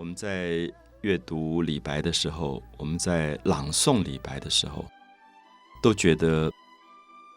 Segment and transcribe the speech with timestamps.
[0.00, 0.66] 我们在
[1.02, 4.82] 阅读李白的时候，我们在朗诵李白的时候，
[5.82, 6.50] 都觉得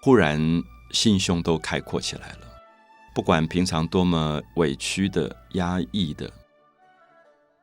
[0.01, 0.39] 忽然
[0.91, 2.47] 心胸都开阔起来了。
[3.13, 6.31] 不管平常多么委屈的、压抑的，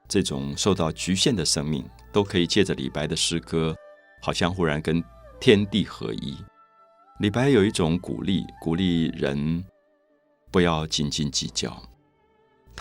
[0.07, 1.83] 这种受到局限的生命，
[2.13, 3.75] 都可以借着李白的诗歌，
[4.21, 5.03] 好像忽然跟
[5.41, 6.37] 天地合一。
[7.21, 9.65] 李白有一种鼓励，鼓励人
[10.51, 11.83] 不要斤斤计较。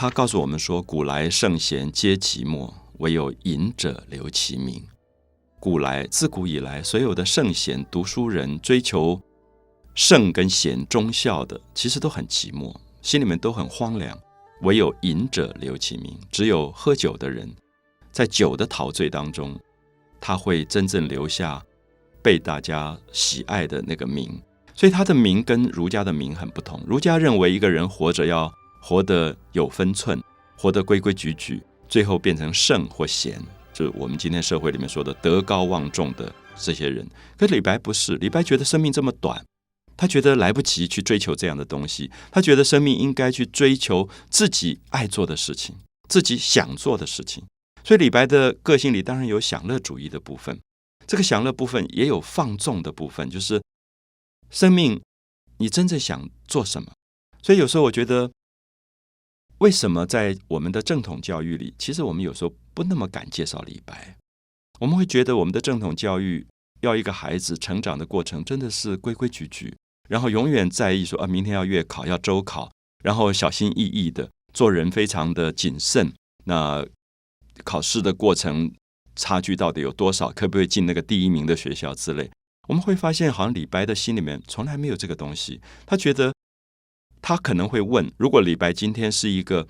[0.02, 4.82] 他告诉我们说：“古来圣贤皆寂寞，唯有饮者留其名。”
[5.60, 9.22] 古来自古以来，所有的圣贤、读书人追求
[9.94, 14.18] 圣跟贤、忠孝的，其实都很寂寞，心里面都很荒凉。
[14.62, 17.54] 唯有饮者留其名，只有喝酒的人，
[18.10, 19.60] 在酒的陶醉当中，
[20.22, 21.62] 他会真正留下
[22.24, 24.42] 被大家喜爱的那个名。
[24.74, 26.82] 所以他的名跟儒家的名很不同。
[26.88, 28.50] 儒家认为一个人活着要。
[28.80, 30.22] 活得有分寸，
[30.58, 33.42] 活得规规矩矩，最后变成圣或贤，
[33.74, 37.08] 就是我们今天社会里面说的德高望重的这些人。
[37.38, 39.46] 可李白不是，李白觉得生命这么短，
[39.96, 45.76] 他觉得来不及去追求这样的东西，他觉得生命应该去追求自己爱做的事情，
[46.08, 47.44] 自己想做的事情。
[47.84, 50.60] 所以李白的个性里当然有享乐主义的部分，
[51.06, 53.62] 这个享乐部分也有放纵的部分，就是
[54.50, 55.02] 生命
[55.58, 56.92] 你真正想做什么。
[57.42, 58.32] 所以有时候我觉得。
[59.60, 64.16] 为什么在我们的正统教育里，其实我们有时候不那么敢介绍李白？
[64.80, 66.48] 我们会觉得我们的正统教育
[66.80, 69.76] 要一个孩子成长的过程真的是规规矩矩，
[70.08, 72.72] 然后永远在意说啊，明天要月考，要周考，
[73.04, 76.14] 然后小心翼翼的做人，非常的谨慎。
[76.46, 76.86] 那
[77.66, 78.72] 考试的过程
[79.18, 80.30] 差距到底有多少？
[80.30, 82.32] 可不可以进那个第一名的学校之类？
[82.70, 86.32] 我们会发现，好像李白的心里面从来没有这个东西，他觉得。
[87.22, 89.68] 他可能会问：如果李白今天是一个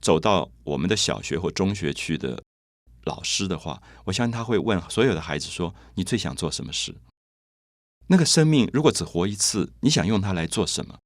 [0.00, 2.42] 走到我们的小学或中学去的
[3.04, 6.94] 老师的话，我相信他会问所有的孩子说：“你最想做什么事？
[8.08, 10.98] 那个生命如果只活一次，你想用它来做什么？”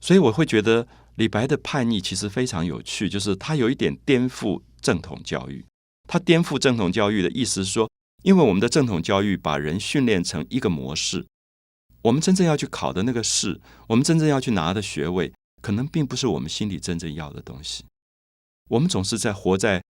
[0.00, 5.64] 所以我会觉得李白的叛逆其实非常有趣，就是他有一点颠覆正统教育。
[6.06, 7.90] 他颠覆正统教育的意思是说，
[8.22, 11.26] 因为我们的正统教育把人训练成一个模式。
[12.04, 15.32] 我们真正要去考的那个试，我们真正要去拿的学位，
[15.62, 17.84] 可能并不是我们心里真正要的东西。
[18.68, 19.82] 我们总是在活在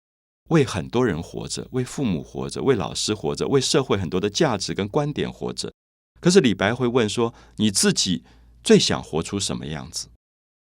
[0.50, 5.72] 为很多人活着，为父母活着，为老师活着，为社会很多的价值跟观点活着。
[6.20, 8.22] 可是李白会问说：“你自己
[8.62, 10.08] 最想活出什么样子？”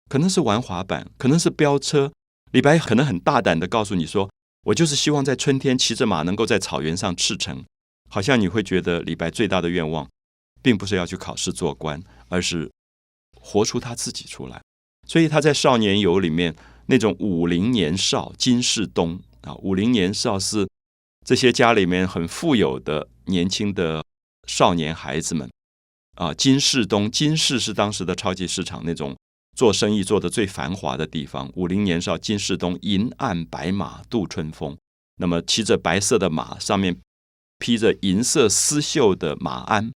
[0.09, 2.11] 可能是玩滑板，可能是飙车。
[2.51, 4.31] 李白可能很大胆的告诉你说
[4.65, 7.63] ：“我就是希望在春天骑着马，能够在草原上驰骋。”
[8.09, 10.07] 好像你会觉得李白最大的愿望。
[10.65, 12.71] 并不是要去考试做官，而是
[13.39, 14.59] 活出他自己出来。
[15.07, 16.55] 所以他在《少年游》里面
[16.87, 20.67] 那种五陵年少金世东啊，五陵年少是
[21.23, 24.03] 这些家里面很富有的年轻的
[24.47, 25.47] 少年孩子们
[26.15, 26.33] 啊。
[26.33, 29.15] 金世东，金世是当时的超级市场那种
[29.55, 31.51] 做生意做的最繁华的地方。
[31.53, 34.75] 五陵年少金世东，银鞍白马度春风。
[35.19, 36.99] 那么骑着白色的马，上面
[37.59, 39.91] 披着银色丝绣的马鞍。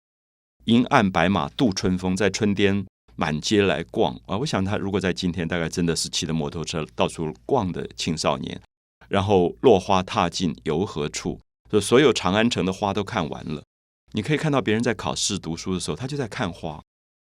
[0.68, 2.86] 银鞍白马度春风，在春天
[3.16, 4.38] 满街来逛啊！
[4.38, 8.62] 我想他如果在今天，大概真的是骑着摩托车到处逛的青少年。
[9.08, 11.40] 然后落花踏尽游何处？
[11.72, 13.64] 就所有长安城的花都看完了。
[14.12, 16.84] 你可以看到别人在考试读书的时候，他就在看花。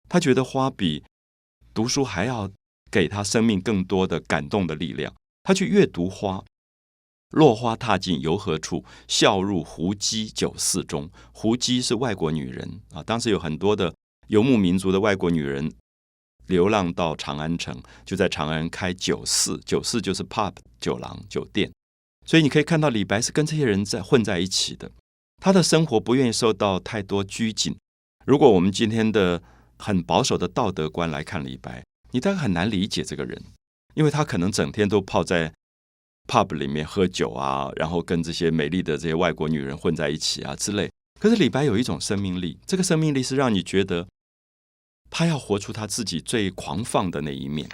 [0.10, 1.04] 他觉得花比
[1.76, 2.50] 读书还要
[2.90, 5.14] 给他生命更多的感动的力量。
[5.44, 6.44] 他去阅读花。
[7.32, 8.86] 落花踏尽游何处？
[9.08, 11.10] 笑入胡姬酒肆中。
[11.34, 13.94] 胡姬是外国女人啊，当时有很多的
[14.28, 15.70] 游牧民族的外国女人
[16.46, 19.60] 流浪到长安城，就在长安开酒肆。
[19.66, 21.70] 酒肆就是 pub 酒廊酒店，
[22.26, 24.90] 所以你可以看到李白是跟这些人在混在一起的。
[25.44, 27.76] 他的生活不愿意受到太多拘谨。
[28.26, 29.44] 如果我们今天的
[29.78, 33.44] 很保守的道德观来看李白，你大概很难理解这个人，
[33.96, 35.54] 因为他可能整天都泡在。
[36.28, 40.92] Pub 里面喝酒啊，然后跟这些美丽的这些外国女人混在一起啊之类。
[41.20, 44.08] 可是李白有一种生命力，这个生命力是让你觉得
[45.10, 47.68] 他要活出他自己最狂放的那一面。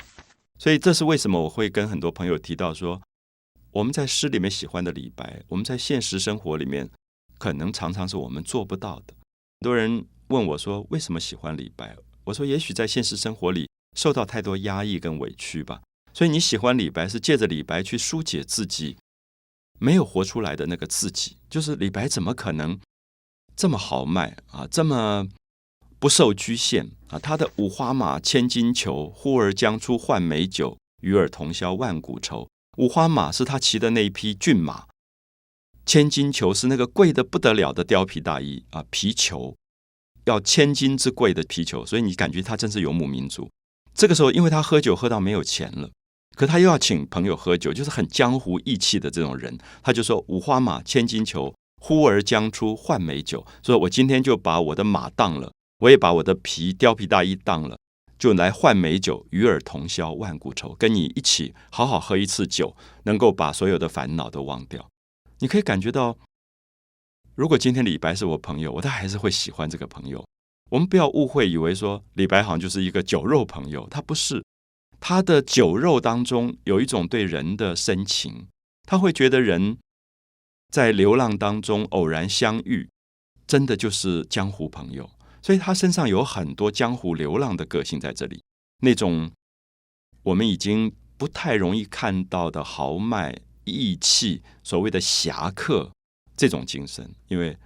[0.58, 3.02] 所以这是为什么我会跟很多朋友提到说，
[3.72, 6.90] 我们在诗里面喜欢的李白，我们在现实生活里面
[7.38, 9.14] 可能常常是我们做不到的。
[9.60, 11.98] 很多人问我说，为什么喜欢李白？
[12.26, 13.68] 我说，也许在现实生活里
[13.98, 15.82] 受到太多压抑跟委屈吧。
[16.14, 18.98] 所以你喜欢李白，是借着李白去疏解自己
[19.80, 21.38] 没有活出来的那个自己。
[21.50, 22.80] 就是李白怎么可能
[23.56, 25.28] 这么豪迈啊，这么
[26.00, 27.18] 不受局限啊？
[27.18, 32.48] 他的五花马，千金裘，呼儿将出换美酒，与尔同销万古愁。
[32.78, 34.88] 五花马是他骑的那一匹骏马，
[35.86, 39.56] 千金裘是那个贵的不得了的貂皮大衣啊，皮裘
[40.26, 43.50] 要千金之贵的皮裘，所以你感觉他真是游牧民族。
[43.94, 45.92] 这个时候，因为他喝酒喝到没有钱了，
[46.36, 57.78] 可他又要请朋友喝酒，就是很江湖义气的这种人，他就说：“五花马，千金裘，呼儿将出换美酒。”说：“我今天就把我的马当了，我也把我的皮貂皮大衣当了。”
[58.18, 64.88] 就来换美酒，与尔同销万古愁，跟你一起好好喝一次酒，能够把所有的烦恼都忘掉。
[65.40, 66.18] 你可以感觉到，
[67.36, 70.24] 如果今天李白是我朋友，我他还是会喜欢这个朋友。
[70.72, 74.42] 我们不要误会，以为说李白好像就是一个酒肉朋友，他不是。
[75.06, 78.48] 他的酒肉当中有一种对人的深情，
[78.84, 79.78] 他会觉得人
[80.72, 82.90] 在流浪当中偶然相遇，
[83.46, 85.10] 真的就是江湖朋友。
[85.42, 88.42] 所以他身上有很多江湖流浪的个性在这里，
[88.80, 89.30] 那种
[90.24, 95.92] 我们已经不太容易看到的豪迈、义气、所谓的侠客
[96.38, 97.14] 这种精神。
[97.28, 97.58] 因为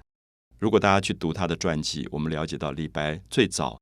[0.58, 3.80] 如果大家去读他的传记，我们了解到李白最早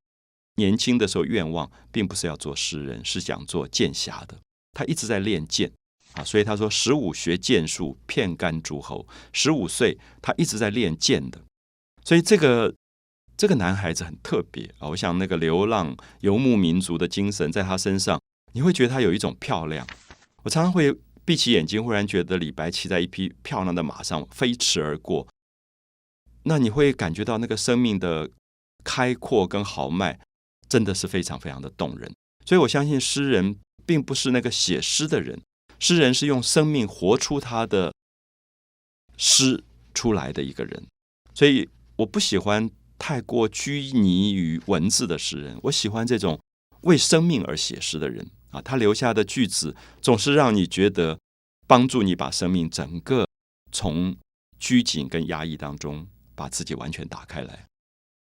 [0.56, 4.40] 年轻的时候愿望并不是要做诗人，是想做剑侠的。
[4.74, 5.72] 他一直在练剑
[6.14, 9.08] 啊，所以他说十五学剑术，片干诸侯。
[9.34, 11.42] 十五岁他一直在练剑的，
[12.04, 12.74] 所以这个。
[13.38, 14.88] 这个男孩子很特别啊！
[14.88, 18.18] 我想那个流浪游牧民族的精神在他身上，
[18.54, 19.86] 你会觉得他有一种漂亮。
[20.44, 25.28] 我常常会闭起眼睛，忽然觉得李白骑在一匹漂亮的马上飞驰而过，
[26.44, 28.30] 那你会感觉到那个生命的
[28.86, 30.18] 开阔跟豪迈，
[30.70, 32.12] 真的是非常非常的动人。
[32.46, 35.42] 所以我相信诗人并不是那个写诗的人，
[35.80, 37.94] 诗人是用生命活出他的
[39.18, 39.64] 诗
[39.94, 40.86] 出来的一个人。
[41.34, 42.70] 所以我不喜欢。
[42.98, 46.40] 太过拘泥于文字的诗人，我喜欢这种
[46.84, 48.62] 为生命而写诗的人啊！
[48.62, 51.20] 他留下的句子总是让你觉得
[51.68, 53.28] 帮助你把生命整个
[53.70, 54.16] 从
[54.58, 57.68] 拘谨跟压抑当中把自己完全打开来。